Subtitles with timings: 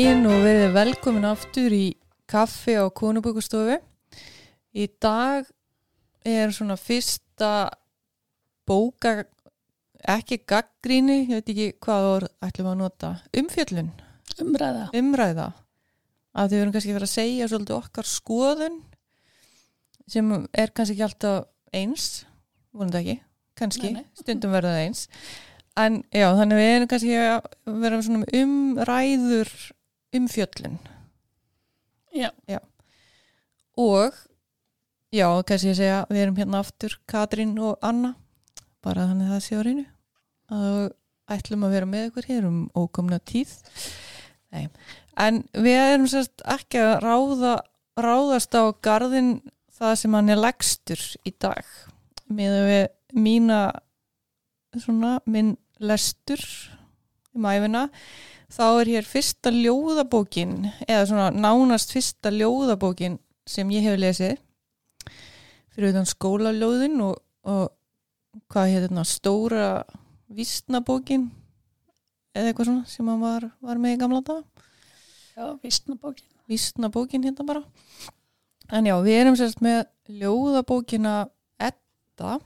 [0.00, 1.86] daginn og verið velkomin aftur í
[2.30, 3.74] kaffi á Konubökustofu.
[4.72, 5.44] Í dag
[6.24, 7.68] er svona fyrsta
[8.64, 9.26] bóka,
[10.00, 13.10] ekki gaggríni, ég veit ekki hvað orð ætlum að nota,
[13.42, 13.90] umfjöllun,
[14.40, 14.86] umræða.
[14.96, 15.48] umræða.
[16.32, 18.78] Að þau verðum kannski að vera að segja svolítið okkar skoðun
[20.08, 22.06] sem er kannski ekki alltaf eins,
[22.72, 23.18] vonandi ekki,
[23.60, 24.08] kannski, Nei, nei.
[24.22, 25.04] stundum verða eins.
[25.76, 28.40] En já, þannig við erum kannski að vera svona með
[30.14, 30.78] umræður umfjöllun
[32.12, 32.58] Já,
[33.78, 34.14] og
[35.14, 38.16] já, kannski ég segja við erum hérna aftur Katrín og Anna
[38.82, 39.84] bara þannig að það sé á reynu
[40.50, 40.96] og
[41.30, 43.52] ætlum að vera með ykkur hér um ókomna tíð.
[44.50, 44.66] Nei.
[45.14, 47.54] en við erum sérst ekki að ráða,
[47.94, 49.36] ráðast á garðin
[49.78, 51.62] það sem hann er legstur í dag
[52.26, 52.82] með við
[53.14, 53.60] mína
[54.74, 56.42] svona minn lestur
[57.36, 57.88] um æfina
[58.50, 60.54] þá er hér fyrsta ljóðabókin
[60.86, 64.38] eða svona nánast fyrsta ljóðabókin sem ég hef lesið.
[65.70, 67.70] Fyrir utan skólaljóðin og, og
[68.50, 69.68] hvað hér þetta stóra
[70.30, 71.30] vísnabókin
[72.34, 74.66] eða eitthvað svona sem hann var, var með í gamla dag
[75.36, 76.26] já, vísnabókin.
[76.46, 77.62] vísnabókin hérna bara.
[78.70, 82.38] En já, við erum sérst með ljóðabókina Edda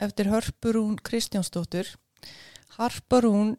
[0.00, 1.86] eftir Hörpurún Kristjánsdóttur.
[2.76, 3.56] Harparún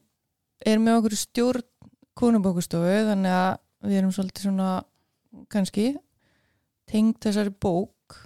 [0.64, 1.66] er með okkur stjórn
[2.16, 4.70] konubókustofu þannig að við erum svolítið svona
[5.52, 5.88] kannski
[6.90, 8.20] tengd þessari bók.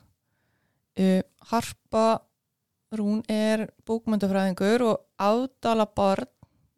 [0.99, 2.19] Uh, Harpa
[2.89, 6.29] Rún er bókmyndafræðingur og ádala barn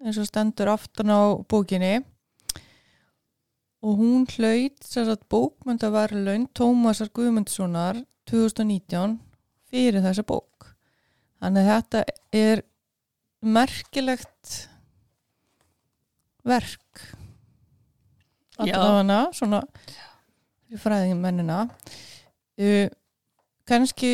[0.02, 2.02] eins og stendur aftan á bókinni.
[3.82, 9.18] Og hún hlaut sér að bókmyndavarlaun Tómasar Guðmundssonar 2019
[9.72, 10.68] fyrir þessa bók.
[11.42, 12.04] Þannig að þetta
[12.38, 12.64] er
[13.42, 14.52] merkilegt
[16.48, 17.04] verk.
[18.62, 19.62] Allavega svona
[20.82, 22.88] fræðingum mennina uh,
[23.68, 24.12] kannski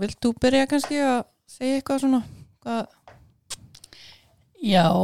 [0.00, 2.22] vilt þú byrja kannski að segja eitthvað svona?
[2.62, 2.86] Hvað,
[4.62, 4.94] Já,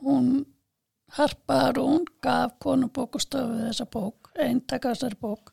[0.00, 0.46] hún
[1.10, 5.50] harpar, hún gaf konubókustofu þessa bók, eintaka þessari bók.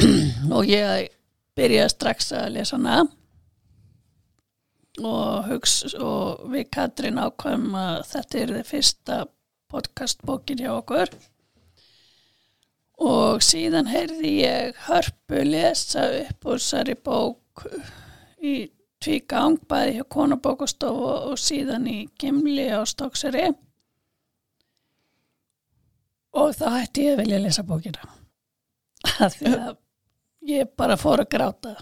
[0.56, 1.12] Og ég
[1.52, 3.02] byrjaði strax að lesa hana
[5.04, 5.50] og
[5.98, 9.18] og við Katrín ákvæm að þetta er þið fyrsta
[9.68, 11.12] podcastbókin hjá okkur.
[12.98, 17.66] Og síðan heyrði ég hörpu lesa upp úr þessari bók
[18.42, 18.54] í
[18.98, 23.52] tvígang bæði hjá konubókustofu og síðan í Gimli á Stókseri
[26.38, 28.10] og þá hætti ég að vilja lesa bókina.
[29.36, 29.76] Því að
[30.48, 31.74] ég bara fór að gráta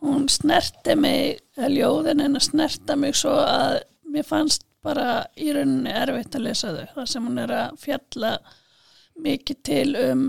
[0.00, 3.80] hún snerti mig ljóðin en að snerta mig svo að
[4.10, 6.86] mér fannst bara í rauninni erfitt að lesa þau.
[6.94, 8.32] Þar sem hún er að fjalla
[9.20, 10.24] mikið til um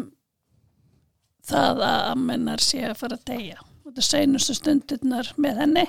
[1.48, 3.60] það að ammennar sé að fara að deyja.
[3.82, 5.86] Og þetta seinustu stundirnar með henni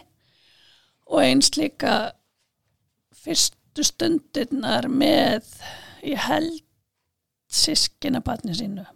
[1.12, 1.96] og eins líka
[3.22, 5.48] fyrstu stundirnar með
[6.06, 6.62] ég held
[7.52, 8.86] sískina barni sínu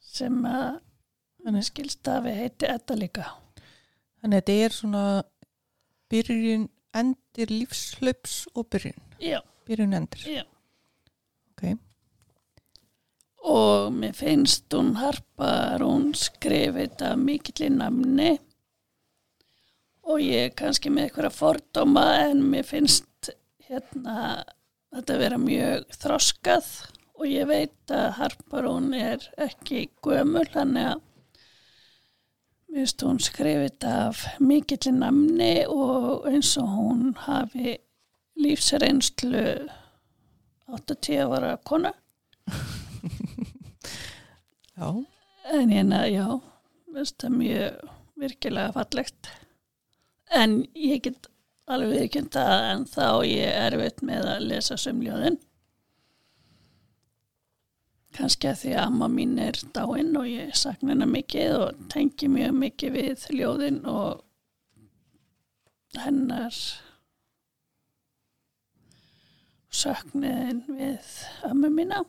[0.00, 0.78] sem að
[1.46, 3.26] hann skilst að við heiti Edda líka.
[4.18, 5.04] Þannig að þetta er svona
[6.10, 6.68] byrjun
[6.98, 9.04] endir lífslaups og byrjun.
[9.22, 10.24] Já, byrjun endir.
[10.38, 10.44] Já.
[11.52, 11.76] ok,
[13.48, 18.34] og mér finnst hún harpar hún skrifið þetta mikill í namni.
[20.08, 23.30] Og ég er kannski með eitthvað fordóma en mér finnst
[23.68, 24.44] hérna
[24.94, 26.70] þetta vera mjög þroskað.
[27.18, 31.04] Og ég veit að harpar hún er ekki gömul þannig að
[32.78, 37.74] finnst hún skrifið þetta af mikill í namni og eins og hún hafi
[38.38, 39.42] lífsreynslu
[40.78, 41.90] 80 ára kona
[44.78, 44.88] já,
[45.48, 46.26] En hérna, já,
[46.92, 47.76] veist það mjög
[48.20, 49.30] virkilega fallegt.
[50.28, 51.28] En ég get
[51.64, 55.38] alveg viðkjönd að en þá ég er erfitt með að lesa sömljóðin.
[58.18, 62.28] Kannski að því að amma mín er dáinn og ég sakna hennar mikið og tengi
[62.32, 64.24] mjög mikið við ljóðin og
[66.02, 66.56] hennar
[69.78, 71.12] sökniðin við
[71.46, 72.02] ömmu mína,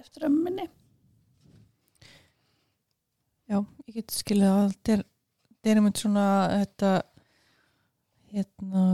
[0.00, 0.66] eftir ömmu minni.
[3.48, 5.04] já, ég get skilja að þetta er,
[5.64, 6.92] er einmitt svona þetta
[8.34, 8.84] hérna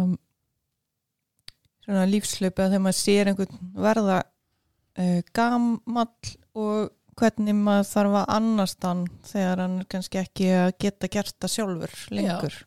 [1.85, 8.87] svona lífslaupa þegar maður sér einhvern verða uh, gamall og hvernig maður þarf að annast
[8.87, 12.59] hann þegar hann er kannski ekki að geta gert það sjálfur lengur.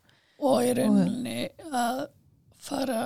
[0.44, 1.38] Og í rauninni
[1.72, 2.04] að
[2.64, 3.00] fara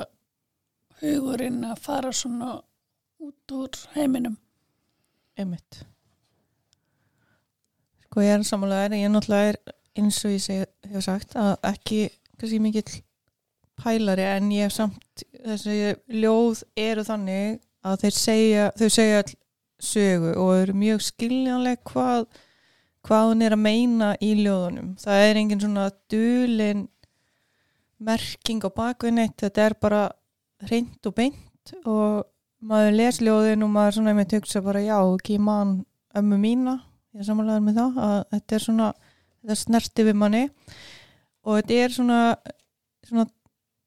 [1.00, 2.58] hugurinn að fara svona
[3.22, 4.36] út úr heiminum.
[5.38, 5.84] einmitt.
[8.08, 9.58] Sko ég er samanlega ég er náttúrulega er
[9.98, 12.00] eins og ég hef sagt að ekki
[12.38, 13.02] kannski mikill
[13.78, 19.36] pælari en ég hef samt þessi ljóð eru þannig að þeir segja þau segja all
[19.78, 22.26] sögu og eru mjög skiljanleg hvað
[23.06, 24.94] hvað hún er að meina í ljóðunum.
[25.00, 26.88] Það er engin svona dulin
[27.98, 30.02] merking á bakvinn eitt þetta er bara
[30.66, 32.26] hreint og beint og
[32.58, 35.80] maður les ljóðin og maður svona með hugsa bara já, ekki mann
[36.18, 36.78] ömmu mína,
[37.14, 38.92] ég er samanlegaður með það að þetta er svona,
[39.40, 40.44] þetta snerti við manni.
[41.46, 42.20] Og þetta er svona
[43.08, 43.28] svona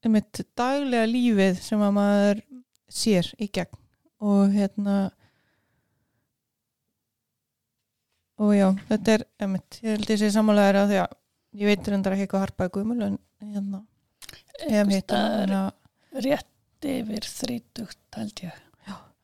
[0.02, 2.44] einmitt daglega lífið sem að maður
[2.92, 3.78] sér í gegn.
[4.22, 4.96] Og hérna
[8.42, 11.16] og já, þetta er einmitt, ég held ég sé samanlegaður að því að
[11.62, 13.84] ég veit reyndar ekki hvað harpaði guðmul en hérna,
[14.66, 15.56] ég hana staðar
[16.26, 18.58] rétt yfir þrítugt held ég,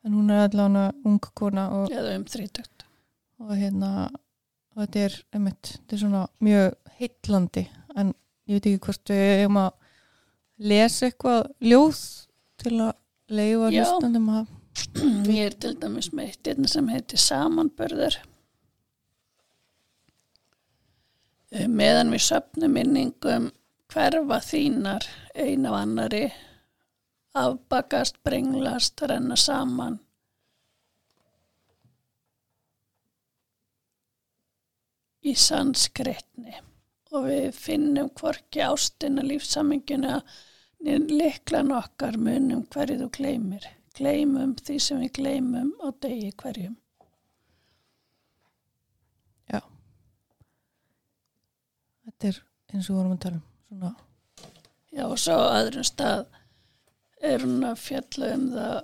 [0.06, 2.86] en hún er allavega ung kona og, eða um þrítugt.
[3.42, 3.92] og hérna
[4.78, 7.66] og þetta er, einmitt, þetta er svona mjög heitlandi
[7.98, 8.14] en
[8.48, 9.74] ég veit ekki hvort við hefum að
[10.70, 12.04] lesa eitthvað ljóð
[12.62, 12.94] til að
[13.28, 13.82] leifa Já.
[13.82, 14.54] hlustandum að
[15.28, 18.18] Ég er til dæmis með eitt sem heitir Samanbörður.
[21.66, 23.48] Meðan við söpnum minningum
[23.90, 26.26] hverfa þínar ein af annari,
[27.38, 29.98] afbakast, brenglast, renna saman.
[35.28, 36.60] Í sannskreitni
[37.12, 40.22] og við finnum hvorki ástina lífsaminguna
[40.86, 43.72] liklan okkar munum hverju þú gleymir.
[43.98, 46.76] Gleymum því sem við gleymum á degi hverjum.
[49.48, 49.62] já
[52.08, 52.42] þetta er
[52.74, 53.96] eins og vorum að tala um svona,
[54.98, 56.24] Já, og svo á öðrum stað
[57.28, 58.78] er hún að fjalla um það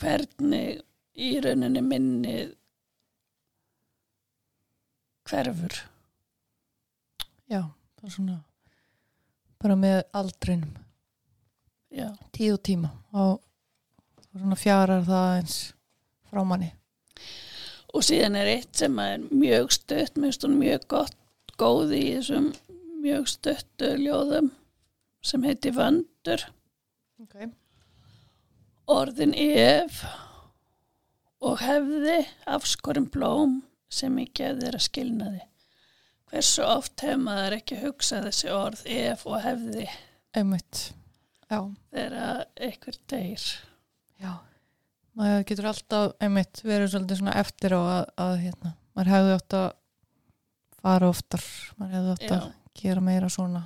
[0.00, 0.82] hvernig
[1.16, 2.50] í rauninni minnið
[5.26, 5.78] hverfur.
[7.48, 7.62] já,
[7.96, 8.36] það er svona
[9.62, 10.76] bara með aldrinum.
[11.90, 12.90] Já, og tíma.
[13.16, 13.40] Og
[14.36, 15.56] svona fjarar það eins
[16.28, 16.74] frá manni
[17.94, 21.16] og síðan er eitt sem er mjög mér finnst hún mjög gott,
[21.56, 22.52] góð í þessum
[23.02, 24.50] mjög stuttu ljóðum
[25.22, 26.46] sem heiti Vöndur.
[27.22, 27.50] okay.
[28.86, 30.04] Orðin ef
[31.42, 33.60] og hefði afskorum blóm
[33.92, 35.44] sem ekki hefði þeirra skilnaði.
[36.26, 39.86] Hversu oft hefur maður ekki hugsað þessi orð ef og hefði
[40.36, 40.82] einmitt,
[41.94, 42.28] þeirra
[42.58, 43.46] eitthvað deyr.
[44.18, 44.32] Já,
[45.16, 49.56] maður getur alltaf einmitt verið svolítið svona eftir á að, að hérna, maður hefði átt
[49.58, 49.66] að
[50.76, 51.48] fara oftar,
[51.80, 52.46] maður hefði átt að
[52.76, 53.64] gera meira svona.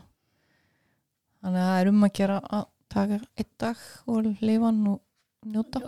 [1.41, 5.50] Þannig að það er um að gera að taka einn dag og lifa hann og
[5.50, 5.85] njóta.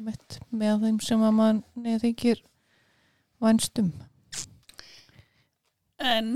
[0.00, 2.44] Mitt með þeim sem að maður neð þykir
[3.44, 3.90] vænstum.
[6.00, 6.30] En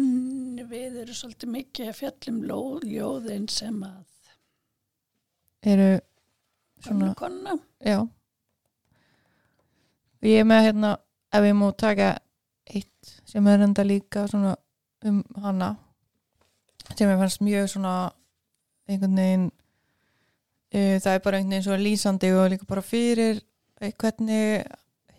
[0.68, 2.42] við erum svolítið mikið að fjallum
[2.84, 4.02] ljóðin sem að
[5.64, 5.88] eru
[6.84, 7.54] svona svona, konna.
[7.80, 8.02] já
[10.28, 10.92] ég er með hérna
[11.34, 12.10] ef ég má taka
[12.70, 14.54] eitt sem er enda líka svona
[15.04, 15.74] um hana
[16.94, 17.94] sem ég fannst mjög svona
[18.88, 23.42] einhvern veginn uh, það er bara einhvern veginn svo lýsandi og líka bara fyrir
[23.80, 24.64] eh, hvernig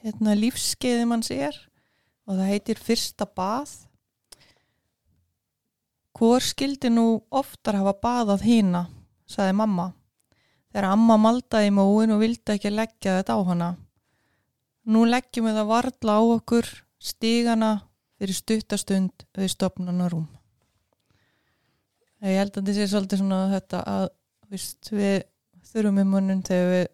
[0.01, 1.57] hérna, lífskeiði manns er
[2.25, 3.85] og það heitir fyrsta bað
[6.15, 8.85] Hvor skildi nú oftar hafa baðað hína,
[9.27, 9.89] saði mamma.
[10.71, 13.67] Þegar amma maldaði móin og vildi ekki leggja þetta á hana.
[14.85, 16.67] Nú leggjum við það varla á okkur
[17.01, 17.69] stígana
[18.19, 20.27] fyrir stuttastund við stopnana rúm.
[22.25, 24.05] Ég held að þetta sé svolítið svona þetta að
[24.53, 25.25] víst, við
[25.71, 26.85] þurfum í munnum þegar við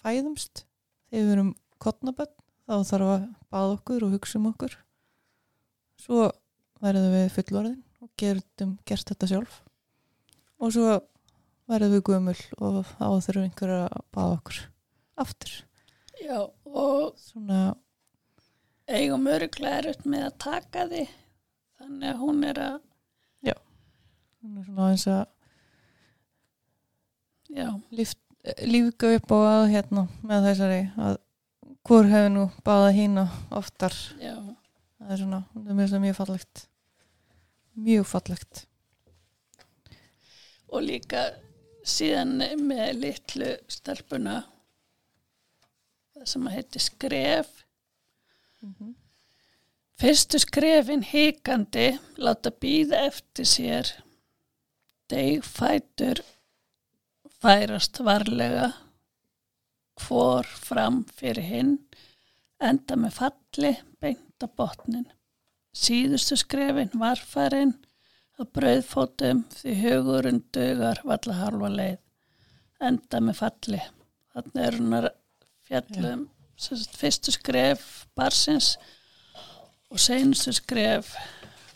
[0.00, 0.62] fæðumst,
[1.08, 1.50] þegar við erum
[1.80, 2.36] kottnaböld,
[2.68, 4.76] þá þarf að baða okkur og hugsa um okkur.
[6.00, 6.28] Svo
[6.80, 9.58] verðum við fullorðin og gertum gert þetta sjálf
[10.60, 11.00] og svo
[11.70, 14.62] verðum við gömul og þá þurfum einhver að baða okkur
[15.24, 15.56] aftur.
[16.20, 17.74] Já, og Svona,
[18.90, 21.04] eigum öruglega erutt með að taka því.
[21.80, 22.78] Þannig að hún er að,
[24.40, 25.22] svona, svona eins að
[27.56, 28.14] já, líf,
[28.68, 31.18] lífga upp á að hérna með þessari að
[31.88, 33.96] hvor hefur nú baðað hína oftar.
[34.20, 34.36] Já,
[35.00, 36.66] það er svona, það er mjög fallegt.
[37.80, 38.64] Mjög fallegt.
[40.70, 41.30] Og líka
[41.88, 44.59] síðan með litlu stelpuna það
[46.28, 47.52] sem að heiti skref
[48.60, 48.96] mm
[50.00, 51.90] fyrstu skrefin hikandi
[52.24, 53.90] láta býða eftir sér
[55.12, 56.22] Deigfætur
[57.42, 58.70] færast varlega
[60.00, 61.74] hvor fram fyrir hinn
[62.70, 65.08] enda með falli beint á botnin.
[65.76, 67.74] Síðustu skrefin varfærin
[68.40, 71.98] að brauðfótum því hugurinn dögar valla halva leið
[72.88, 73.82] enda með falli.
[74.32, 75.10] Þannig er hún að
[75.70, 76.26] fjallum
[76.60, 77.86] sagt, fyrstu skref
[78.18, 78.74] barsins
[79.90, 81.14] og seinustu skref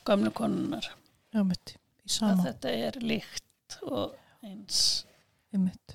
[0.05, 0.91] gamlu konunar.
[1.35, 4.13] Að þetta er líkt og
[4.45, 5.07] eins.
[5.55, 5.95] einmitt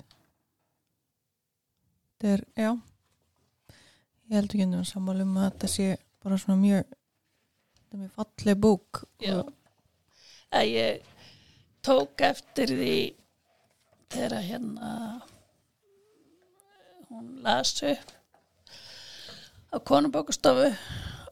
[2.20, 2.70] þetta er, já
[4.30, 5.86] ég held ekki ennum sammála um að þetta sé
[6.22, 9.36] bara svona mjög þetta er mjög falleg bók Já.
[9.38, 9.54] og,
[10.50, 11.10] Að ég
[11.86, 12.94] tók eftir því
[14.10, 14.90] þegar hérna
[17.10, 18.16] hún las upp
[19.74, 20.70] á konubókustofu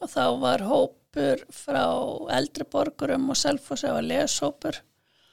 [0.01, 1.85] og þá var hópur frá
[2.35, 4.79] eldri borgurum og selfos eða leshópur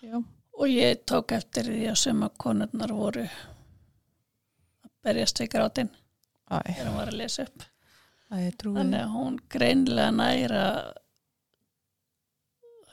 [0.05, 0.17] já,
[0.53, 5.93] og ég tók eftir því að suma konurnar voru að berjast við grátinn
[6.49, 7.65] þegar hún var að lesa upp.
[8.29, 10.65] Æ, þannig að hún greinlega næra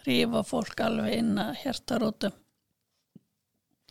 [0.06, 2.34] rífa fólk alveg inn að hjartarótum.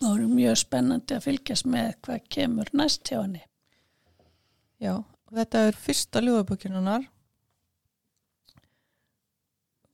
[0.01, 3.45] Það eru mjög spennandi að fylgjast með hvað kemur næst hjá henni
[4.81, 4.95] Já,
[5.29, 7.05] þetta er fyrsta ljóðabökinunar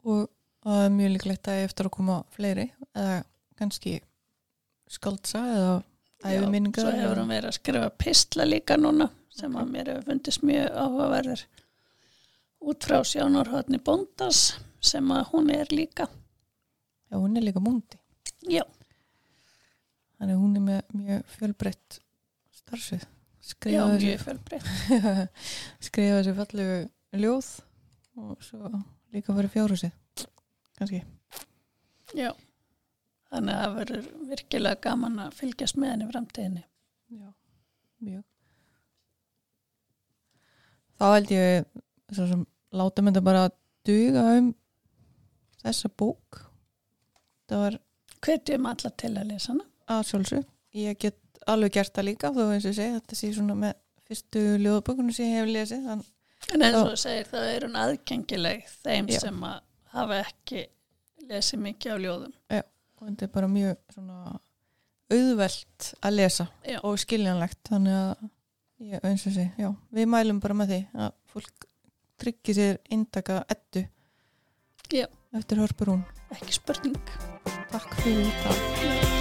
[0.08, 0.30] og
[0.64, 3.18] það er mjög líklegt að eftir að koma fleiri eða
[3.60, 3.98] kannski
[4.88, 5.76] skaldsa eða
[6.24, 10.48] æfiminningar svo hefur hún verið að skrifa pistla líka núna sem að mér hefur fundist
[10.48, 11.44] mjög áhugaverður.
[12.68, 14.48] Út frá sjónarhóðni bóndas
[14.82, 16.08] sem að hún er líka.
[17.12, 18.00] Já, hún er líka múndi
[18.48, 18.64] já,
[20.18, 22.00] þannig að hún er með mjög fjölbreytt
[22.62, 23.06] starfsvið
[23.48, 23.88] skrifa
[24.24, 24.68] fjölbreytt.
[25.88, 26.78] Skrifa þessi fallegu
[27.18, 27.52] ljóð
[28.18, 28.72] og svo
[29.14, 30.26] líka fyrir fjárhúsið
[30.78, 31.04] kannski.
[32.18, 32.32] Já.
[33.28, 36.64] Þannig að það verður virkilega gaman að fylgjast með henni framtíðinni.
[37.12, 37.28] Já,
[38.08, 38.24] mjög.
[40.98, 41.66] Þá held ég
[42.16, 42.46] svo sem
[42.78, 44.52] láta mynda bara að duga um
[45.64, 46.40] þessa bók.
[47.48, 47.80] Það var
[48.24, 49.68] hvetjum alla til að lesa hana.
[49.88, 51.20] Að sjálfsög ég get
[51.54, 53.76] alveg gert það líka þó eins og ég segi þetta sé svona með
[54.08, 56.06] fyrstu ljóðabókunum sem ég hef lesið þann,
[56.54, 56.92] En eins og Já.
[56.94, 59.20] þú segir, það er hún aðgengileg þeim Já.
[59.26, 59.56] sem að
[59.98, 60.62] hafa ekki
[61.28, 62.34] lesið mikið á ljóðum.
[62.98, 64.40] og þetta er bara mjög svona
[65.12, 66.80] auðvelt að lesa Já.
[66.84, 68.30] og skiljanlegt þannig að
[68.80, 71.68] ég, eins og sé, já, við mælum bara með því að fólk
[72.18, 73.86] tryggi sér indaka ettu
[74.94, 75.06] Já.
[75.34, 76.98] eftir hörpur hún Ekki spurning.
[77.72, 79.17] Takk fyrir þetta